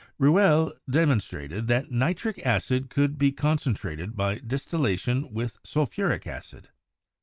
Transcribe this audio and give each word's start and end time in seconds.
Rouelle 0.17 0.73
demonstrated 0.89 1.67
that 1.67 1.91
nitric 1.91 2.43
acid 2.43 2.89
could 2.89 3.19
be 3.19 3.31
concen 3.31 3.75
trated 3.75 4.15
by 4.17 4.39
distillation 4.39 5.31
with 5.31 5.59
sulphuric 5.63 6.25
acid. 6.25 6.69